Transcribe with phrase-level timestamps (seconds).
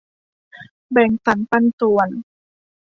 [0.91, 2.09] แบ่งสันปันส่วน